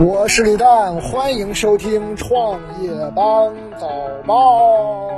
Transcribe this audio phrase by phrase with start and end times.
[0.00, 3.88] 我是李诞，欢迎收听创业邦早
[4.24, 5.08] 报。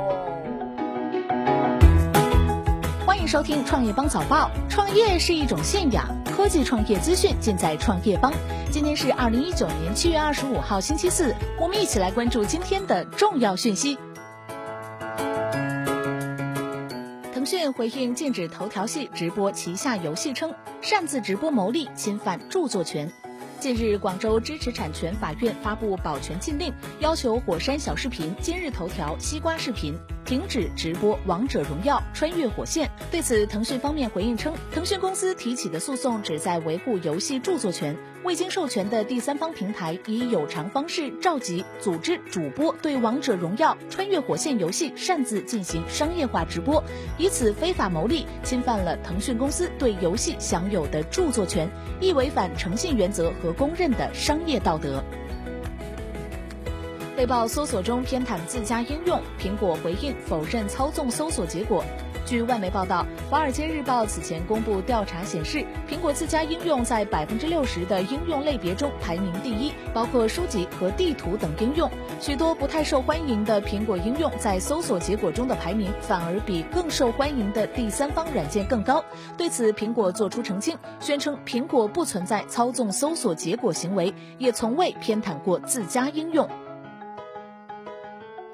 [3.05, 4.49] 欢迎收听创业邦早报。
[4.69, 8.33] 创业是一种信仰，科技创业资讯尽在创业邦。
[8.71, 13.99] 今天是二零一九年七月二十五号，星期四，我们一起来关注今天的重要讯息。
[17.31, 23.11] 腾讯回应禁止头条系直播旗下游戏称，擅自直播牟利，侵犯著作权。
[23.61, 29.93] 近日，广州知识产权法院发布保全禁令，要求火山小视频、今日头条、西瓜视频。
[30.25, 32.89] 停止直播《王者荣耀》穿越火线。
[33.09, 37.95] 对此，腾讯方面回应称，腾讯公司提起的诉讼旨在维护游戏著作权。
[38.23, 46.83] 未经授权的第三方平台以有偿方式召集、组织主播对《王者荣耀》穿越火线游戏擅自进行商业化直播，
[47.17, 51.67] 以此非法牟利，侵犯了腾讯公司对游戏享有的著作权，
[51.99, 55.03] 亦违反诚信原则和公认的商业道德。
[57.21, 61.83] 被曝搜索中偏袒自家应用，苹果回应否认操纵搜索结果。
[62.25, 71.91] 据外媒报道，《华尔街日报》此前公布调查显示，苹果自家应用在百分之六十的应用类别中排名第一，包括书籍和地图等应用。
[72.19, 79.03] 许多不太受欢迎的苹果应用在搜索结果中的排名反而比更受欢迎的第三方软件更高。
[79.37, 86.49] 对此，苹果作出澄清，宣称苹果不存在操纵搜索结果行为，也从未偏袒过自家应用。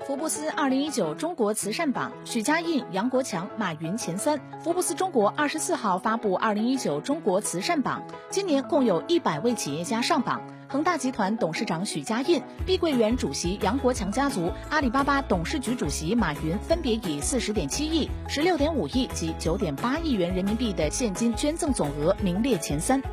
[0.07, 4.39] 福布斯二零一九中国慈善榜，许家印、杨国强、马云前三。
[4.63, 10.41] 福布斯中国二十四号发布二零一九中国慈善榜，今年共有一百位企业家上榜。
[10.69, 23.03] 恒大集团董事长许家印、碧桂园主席杨国强家族、阿里巴巴董事局主席马云分别以四十点七亿、十六点五亿及九点八亿元人民币的现金捐赠总额名列前三。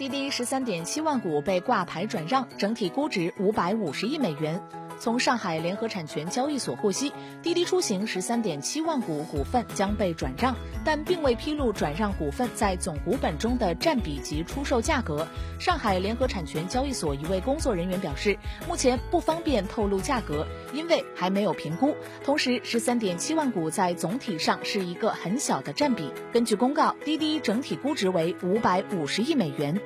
[0.00, 4.58] 滴滴十三点七万股被挂牌转让，整体估值五百五十亿美元。
[4.98, 7.12] 从上海联合产权交易所获悉，
[7.42, 15.26] 滴滴出行十三点七万股股份将被转让，但并未披露转让股份在总股本中的占比及出售价格。
[15.58, 21.94] 上海联合产权交易所一位工作人员表示，目前不方便透露价格，因为还没有评估。
[22.22, 26.10] 同时，十三点七万股在总体上是一个很小的占比。
[26.30, 29.80] 根据公告，滴滴整体估值为五百五十亿美元。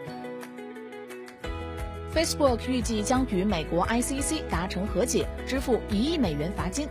[2.15, 6.87] Facebook 预计将与美国 ICC 达成和解，支付一亿美元罚金。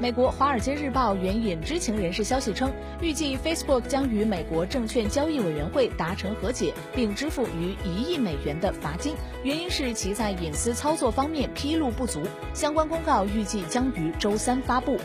[0.00, 12.22] 美国《华尔街日报》援引知情人士消息称，预计 Facebook 将与美国证券交易委员会达成和解，并支付逾一亿美元的罚金，原因是其在隐私操作方面披露不足。
[12.54, 14.96] 相关公告预计将于周三发布。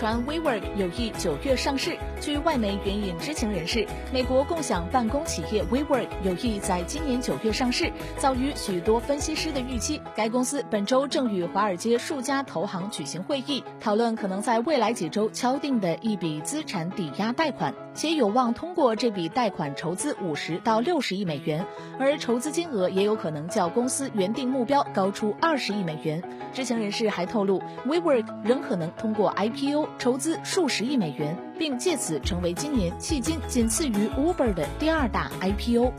[0.00, 1.94] 传 WeWork 有意九月上市。
[2.22, 10.00] 据外媒援引知情人士，美国共享办公企业 WeWork 有意在今年九月上市，早于许多分析师的预期。
[10.16, 21.66] 该公司本周正与华尔街数家投行举行会议，讨论可能在未来几周敲定的一笔资产抵押贷款，且有望通过这笔贷款筹资五十到六十亿美元，
[21.98, 26.22] 而筹资金额也有可能较公司原定目标高出二十亿美元。
[26.54, 35.92] 知情人士还透露，WeWork 仍可能通过 IPO 筹资数十亿美元，并借此成为今年迄今仅次于 Uber 的第二大 IPO。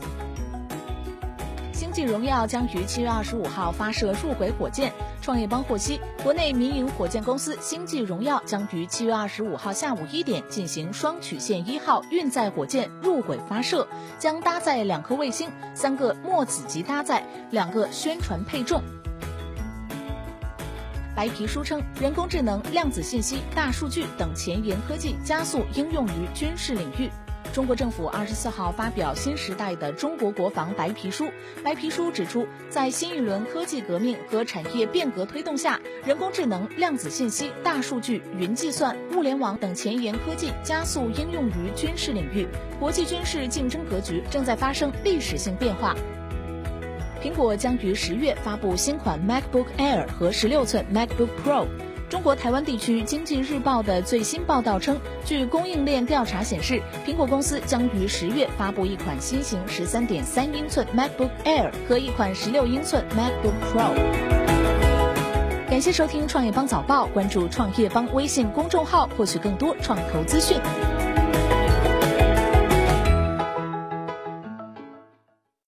[1.72, 4.92] 星际荣耀将于七月二十五号发射入轨火箭。
[5.20, 13.86] 创业邦获悉，国内民营火箭公司星际荣耀将于七月二十五号下午一点进行双曲线一号运载火箭入轨发射，
[14.18, 18.82] 将搭载两颗卫星、三个墨子级搭载、两个宣传配重。
[21.22, 27.08] 白皮书称，人工智能、量子信息、大数据等前沿科技加速应用于军事领域。
[27.52, 31.30] 中国政府二十四号发表新时代的中国国防白皮书。
[31.62, 42.48] 白皮书指出，在新一轮科技革命和产业变革推动下，人工智能、量子信息、大数据、云计算、物联网等前沿科技加速应用于军事领域，
[42.80, 45.94] 国际军事竞争格局正在发生历史性变化。
[47.22, 51.66] 苹果将于十月发布新款 MacBook Air 和十六寸 MacBook Pro。
[52.08, 63.94] 中国台湾地区经济日报的最新报道称，据供应链调查显示，苹果公司将于十月发布一款新型十三点三英寸 MacBook Air 和一款十六英寸 MacBook Pro。
[65.70, 70.58] 感谢收听创业邦早报，关注创业邦微信公众号，获取更多创投资讯。